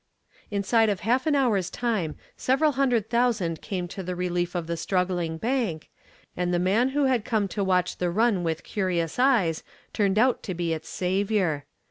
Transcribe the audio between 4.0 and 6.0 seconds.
the relief of the struggling bank,